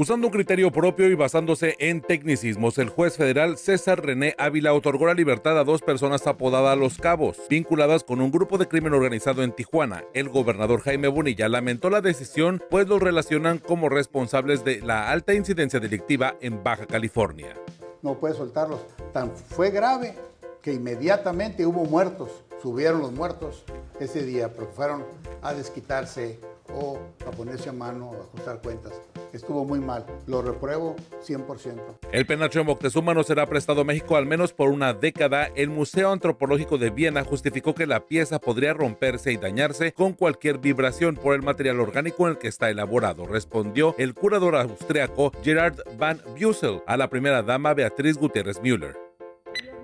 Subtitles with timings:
[0.00, 5.08] Usando un criterio propio y basándose en tecnicismos, el juez federal César René Ávila otorgó
[5.08, 9.42] la libertad a dos personas apodadas Los Cabos, vinculadas con un grupo de crimen organizado
[9.42, 10.04] en Tijuana.
[10.14, 15.34] El gobernador Jaime Bonilla lamentó la decisión, pues los relacionan como responsables de la alta
[15.34, 17.56] incidencia delictiva en Baja California.
[18.00, 18.78] No puede soltarlos.
[19.12, 20.14] Tan fue grave
[20.62, 22.44] que inmediatamente hubo muertos.
[22.62, 23.64] Subieron los muertos
[23.98, 25.04] ese día, porque fueron
[25.42, 26.38] a desquitarse
[26.72, 28.92] o a ponerse a mano, a ajustar cuentas.
[29.32, 30.06] Estuvo muy mal.
[30.26, 31.98] Lo repruebo 100%.
[32.12, 35.50] El penacho de Moctezuma no será prestado a México al menos por una década.
[35.54, 40.58] El Museo Antropológico de Viena justificó que la pieza podría romperse y dañarse con cualquier
[40.58, 45.80] vibración por el material orgánico en el que está elaborado, respondió el curador austriaco Gerard
[45.98, 49.07] Van Bussel a la primera dama Beatriz Gutiérrez Müller.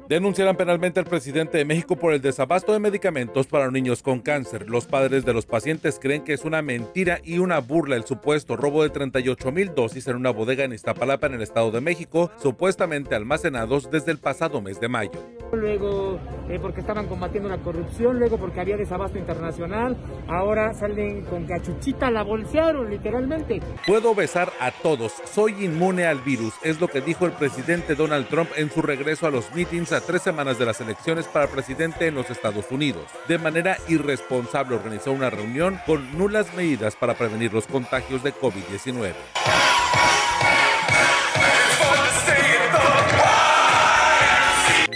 [0.08, 4.68] Denunciarán penalmente al presidente de México por el desabasto de medicamentos para niños con cáncer.
[4.68, 8.54] Los padres de los pacientes creen que es una mentira y una burla el supuesto
[8.54, 12.30] robo de 38 mil dosis en una bodega en Iztapalapa, en el Estado de México,
[12.36, 15.12] supuestamente almacenados desde el pasado mes de mayo.
[15.54, 16.18] Luego
[16.50, 19.96] eh, porque estaban combatiendo la corrupción, luego porque había desabasto internacional,
[20.28, 23.62] ahora salen con cachuchita, la bolsearon literalmente.
[23.86, 28.28] Puedo besar a todos, soy inmune al virus, es lo que dijo el presidente Donald
[28.28, 32.14] Trump en su regreso a los meetings tres semanas de las elecciones para presidente en
[32.14, 33.04] los Estados Unidos.
[33.28, 39.12] De manera irresponsable organizó una reunión con nulas medidas para prevenir los contagios de COVID-19.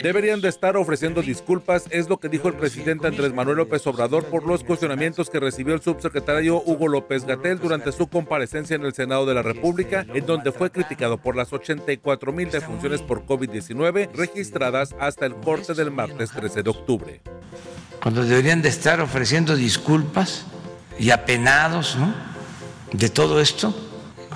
[0.03, 4.25] Deberían de estar ofreciendo disculpas, es lo que dijo el presidente Andrés Manuel López Obrador
[4.27, 8.95] por los cuestionamientos que recibió el subsecretario Hugo López Gatel durante su comparecencia en el
[8.95, 14.13] Senado de la República, en donde fue criticado por las 84 mil defunciones por COVID-19
[14.13, 17.21] registradas hasta el corte del martes 13 de octubre.
[18.01, 20.47] Cuando deberían de estar ofreciendo disculpas
[20.99, 21.97] y apenados
[22.93, 23.75] de todo esto,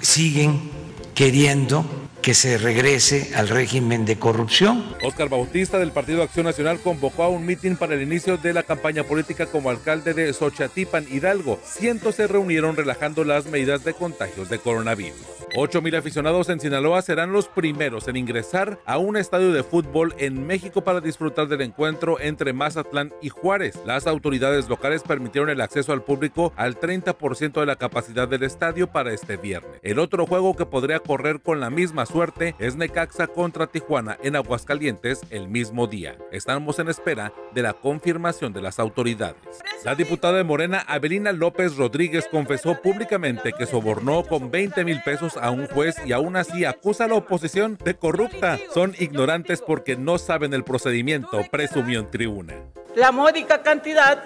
[0.01, 0.71] siguen
[1.15, 4.95] queriendo que se regrese al régimen de corrupción.
[5.03, 8.63] Oscar Bautista del Partido Acción Nacional convocó a un mitin para el inicio de la
[8.63, 11.59] campaña política como alcalde de Xochatipan, Hidalgo.
[11.65, 15.33] Cientos se reunieron relajando las medidas de contagios de coronavirus.
[15.55, 20.47] 8.000 aficionados en Sinaloa serán los primeros en ingresar a un estadio de fútbol en
[20.47, 23.79] México para disfrutar del encuentro entre Mazatlán y Juárez.
[23.85, 28.87] Las autoridades locales permitieron el acceso al público al 30% de la capacidad del estadio
[28.87, 29.79] para este viernes.
[29.83, 34.37] El otro juego que podría correr con la misma suerte es Necaxa contra Tijuana en
[34.37, 36.17] Aguascalientes el mismo día.
[36.31, 39.43] Estamos en espera de la confirmación de las autoridades.
[39.83, 45.39] La diputada de Morena, Avelina López Rodríguez, confesó públicamente que sobornó con 20 mil pesos
[45.39, 48.59] a un juez y aún así acusa a la oposición de corrupta.
[48.75, 52.55] Son ignorantes porque no saben el procedimiento, presumió en tribuna.
[52.95, 54.23] La módica cantidad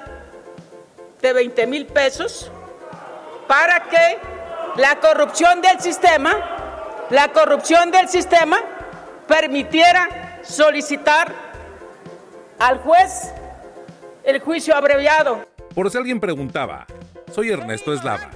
[1.23, 2.51] de 20 mil pesos
[3.47, 4.19] para que
[4.77, 6.56] la corrupción del sistema
[7.11, 8.59] la corrupción del sistema
[9.29, 11.33] permitiera solicitar
[12.59, 13.33] al juez
[14.25, 15.47] el juicio abreviado.
[15.75, 16.87] Por si alguien preguntaba,
[17.33, 18.31] soy Ernesto Eslava.